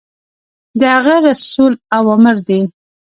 [0.79, 2.61] د هغه رسول اوامر دي.